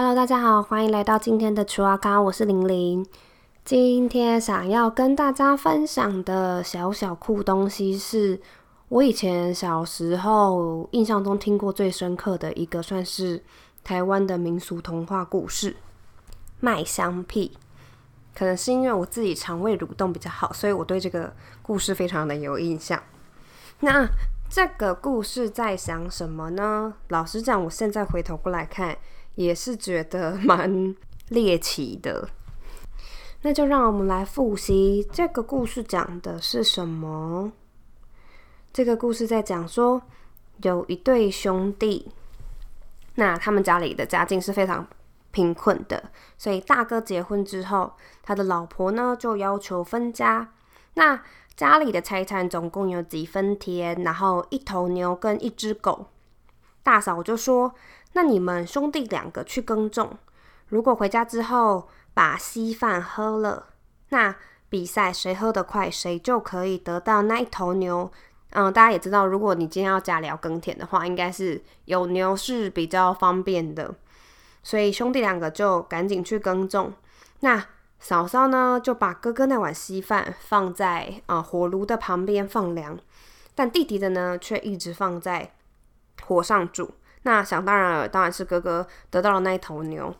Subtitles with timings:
[0.00, 3.04] Hello，大家好，欢迎来到今天的厨阿咖，我是玲玲。
[3.64, 8.40] 今天想要跟大家分享的小小酷东西，是
[8.90, 13.42] 我以前小时候印象中听过最深刻的一个，算是
[13.82, 15.74] 台湾的民俗童话故事——
[16.60, 17.58] 麦香屁。
[18.36, 23.02] 可能是因为我自己肠胃蠕动比较好，所以我对这个故事非常的有印象。
[23.80, 24.08] 那
[24.48, 26.94] 这个故事在讲什么呢？
[27.08, 28.96] 老实讲，我现在回头过来看，
[29.38, 30.94] 也是觉得蛮
[31.28, 32.28] 猎奇的。
[33.42, 37.52] 那就让我们来复习这个故事讲的是什么。
[38.72, 40.02] 这个故事在讲说，
[40.62, 42.10] 有一对兄弟，
[43.14, 44.86] 那他们家里的家境是非常。
[45.30, 50.52] 贫困的，所以大哥结婚之后，他的老婆呢就要求分家。
[50.94, 51.22] 那
[51.54, 56.06] 家里的财产总共有几分田，然后一头牛跟一只狗。
[56.82, 57.74] 大嫂就说
[58.12, 60.18] ：“那你们兄弟两个去耕种，
[60.68, 63.66] 如果回家之后把稀饭喝了，
[64.08, 64.34] 那
[64.68, 68.10] 比赛谁喝得快，谁就可以得到那一头牛。”
[68.52, 73.94] 嗯，大家也知道，如果你今天要加聊耕田的话，应该是有牛是比较方便的。
[74.62, 76.94] 所以兄弟两个就赶紧去耕种。
[77.40, 77.66] 那
[78.00, 82.98] 嫂嫂呢，就把哥哥那碗稀饭放在啊火炉的旁边放凉，
[83.54, 85.54] 但弟弟的呢，却一直放在
[86.24, 86.92] 火上煮。
[87.28, 90.14] 那想当然了，当然是哥哥得到了那一头牛。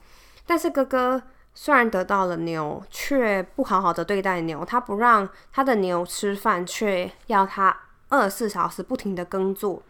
[0.46, 1.22] 但是哥哥
[1.54, 7.74] 虽然得到了牛，却不好好的对待牛，他不让他的牛吃饭，却要他
[8.10, 9.82] 二十四小时不停的耕作。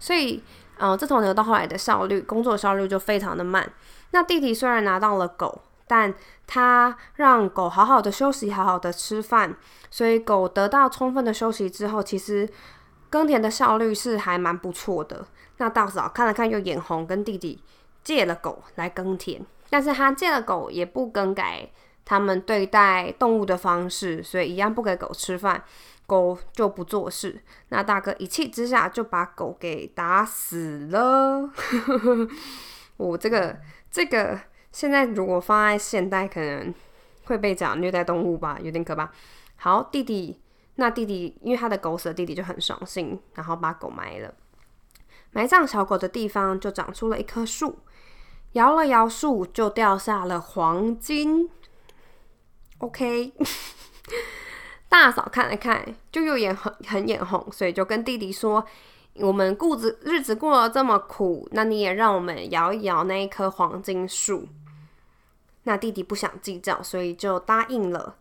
[0.00, 0.42] 所以，
[0.78, 3.70] 嗯，这头牛到后来的效率，工作效率就非常的慢。
[4.10, 6.12] 那弟弟虽然拿到了狗，但
[6.44, 9.54] 他让狗好好的休息，好好的吃饭，
[9.92, 12.48] 所以狗得到充分的休息之后，其实
[13.14, 15.24] 耕田的效率是还蛮不错的。
[15.58, 17.62] 那大嫂看了看又眼红，跟弟弟
[18.02, 21.70] 借了狗来耕田，但是他借了狗也不更改
[22.04, 25.62] 他们对待动物的方式，所以一样不给狗吃饭，
[26.06, 27.40] 狗就不做事。
[27.68, 31.48] 那大哥一气之下就把狗给打死了。
[32.98, 33.56] 我这个。
[33.94, 34.40] 这个
[34.72, 36.74] 现在如果放在现代，可能
[37.26, 39.08] 会被讲虐待动物吧，有点可怕。
[39.54, 40.40] 好，弟弟，
[40.76, 44.34] 那弟弟因为他的狗死了，弟弟就很伤心，然后把狗埋了。
[45.32, 47.78] 埋葬小狗的地方就长出了一棵树，
[48.52, 51.50] 摇了摇树，就掉下了黄金。
[52.78, 53.32] OK，
[54.88, 58.66] 大嫂看了看，就又眼很很眼红，所以就跟弟弟说。
[59.18, 64.48] 我们故子日子过得这么苦，那你也让我们摇一摇那一棵黄金树。
[65.62, 68.16] 那弟弟不想计较，所以就答应了。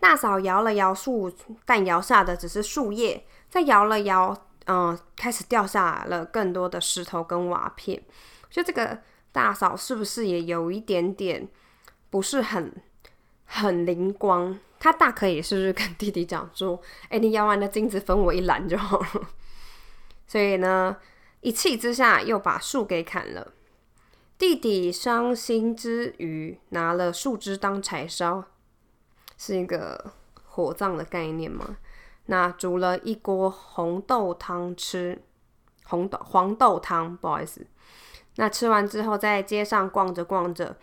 [0.00, 1.32] 大嫂摇了摇树，
[1.64, 3.24] 但摇下的只是树叶。
[3.48, 8.00] 再摇了摇，嗯，开始掉下了更多的石头跟瓦片。
[8.48, 8.98] 就这个
[9.32, 11.48] 大嫂是不是也有一点点
[12.10, 12.72] 不是很
[13.44, 14.58] 很灵光？
[14.78, 16.80] 她大可以是不是跟弟弟讲说
[17.10, 19.28] ：“哎，你摇完的金子分我一篮就好了。
[20.26, 20.96] ”所以呢，
[21.40, 23.52] 一气之下又把树给砍了。
[24.38, 28.44] 弟弟伤心之余，拿了树枝当柴烧，
[29.42, 30.12] 是一个
[30.44, 31.78] 火葬的概念吗？
[32.26, 35.18] 那煮了一锅红豆汤吃，
[35.84, 37.66] 红豆黄豆汤，不好意思。
[38.36, 40.76] 那吃完之后，在街上逛着逛着，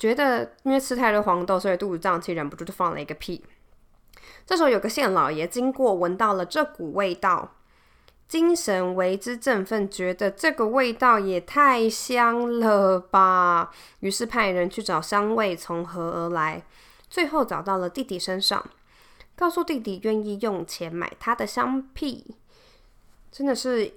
[0.00, 3.44] 觉得因为吃太多黄豆，所以肚子胀气，忍不住就放了一个屁。
[4.44, 7.52] 这时候有个县老爷经过，闻到了这股味道。
[8.26, 13.70] 精神为之振奋，觉得这个味道也太香了吧！
[14.00, 16.64] 于是派人去找香味从何而来，
[17.12, 18.70] 最后找到了弟弟身上，
[19.36, 22.34] 告诉弟弟愿意用钱买他的香屁。
[23.30, 23.92] 真的是，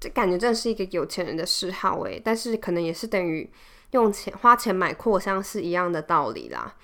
[0.00, 3.52] 这感觉真的是一个有钱人的嗜好诶，但是可能也是等于
[3.90, 6.74] 用钱花钱买扩香是一样的道理啦。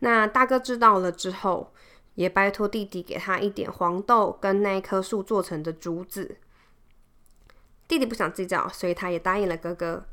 [0.00, 1.72] 那大哥知道了之后。
[2.18, 6.38] 也拜托弟弟给他一点黄豆跟那一棵树做成的竹子。
[7.86, 10.04] 弟弟不想计较，所以他也答应了哥哥。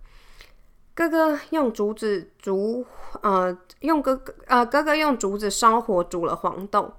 [0.96, 2.86] 哥哥用竹子煮，
[3.22, 6.94] 呃，用哥哥呃哥哥用竹子烧火煮了黄豆，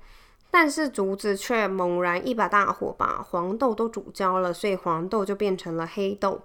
[0.51, 6.43] 但是竹子却猛然一把大火把黄豆都煮焦了，所以黄豆就变成了黑豆。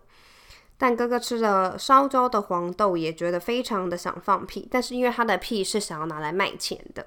[0.77, 7.06] 但哥哥吃了烧焦的黄豆，也觉得非常的想放屁，但是因为他的屁是想要拿来卖钱的。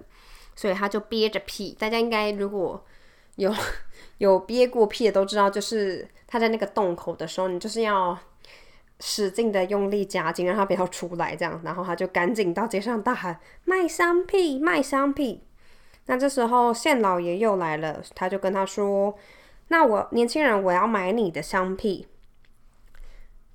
[0.55, 2.81] 所以他就憋着屁，大家应该如果
[3.37, 3.53] 有
[4.19, 8.17] 有憋过屁的都知道，就是他在那个洞口的时候，你就是要
[9.07, 15.45] 使劲的用力夹紧，让他不要出来，这样，然后他就赶紧到街上大喊卖香屁，卖香屁。
[16.07, 19.15] 那这时候县老爷又来了，他就跟他说
[19.69, 22.09] ：“那我年轻人，我要买你的香屁。”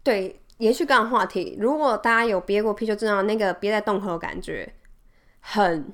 [0.03, 4.71] 对，延续刚刚话题，如果大家有憋过屁，就知道那个憋在洞口的感觉
[5.39, 5.91] 很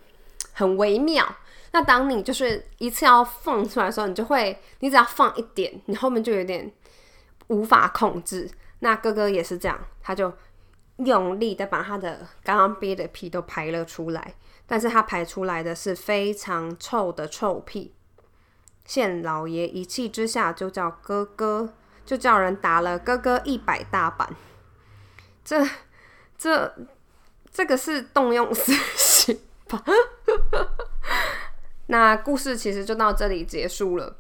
[0.52, 1.26] 很微妙。
[1.72, 6.70] 那当你就是一次要放出来的时候，你就会，你只要放一点，你后面就有点
[7.48, 8.52] 无法控制。
[8.80, 10.34] 那哥哥也是这样，他就
[10.98, 14.36] 用力的把他的刚刚憋的屁都排了出来，
[14.66, 17.94] 但是他排出来的是非常臭的臭屁。
[18.86, 21.74] 县老爷一气之下就叫哥哥，
[22.06, 24.30] 就叫人打了哥哥一百大板。
[25.44, 25.68] 这
[26.38, 26.76] 这
[27.52, 29.84] 这个是动用私刑吧？
[31.88, 34.18] 那故事其实就到这里结束了。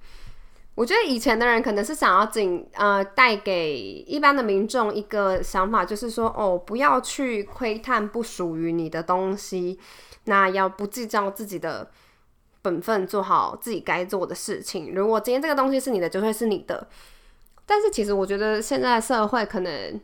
[0.75, 9.79] 我觉得以前的人可能是想要仅呃带给一般的民众一个想法，就是说哦，不要去窥探不属于你的东西，
[10.25, 11.89] 那要不计较自己的
[12.61, 14.93] 本分，做好自己该做的事情。
[14.93, 16.87] 如果今天这个东西是你的，就会是你的。
[17.65, 19.99] 但是其实我觉得现在社会可能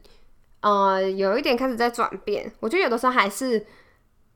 [0.62, 2.51] 呃有一点开始在转变。
[2.59, 3.65] 我觉得有的时候还是。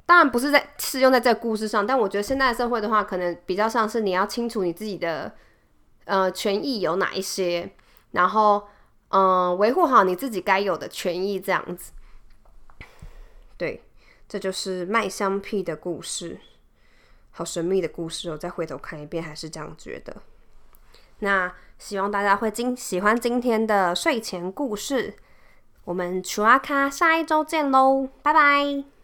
[0.07, 5.33] 当然不是在适用在这个故事上，但我觉得现在社会的话，可能比较像是你要清楚你自己的
[6.05, 7.69] 呃权益有哪一些，
[8.11, 8.67] 然后
[9.09, 11.91] 嗯维护好你自己该有的权益这样子。
[13.57, 13.83] 对，
[14.27, 16.39] 这就是卖香屁的故事，
[17.31, 18.37] 好神秘的故事哦！
[18.37, 20.17] 再回头看一遍，还是这样觉得。
[21.19, 25.15] 那希望大家会今喜欢今天的睡前故事，
[25.85, 28.94] 我们楚阿卡下一周见喽，拜拜。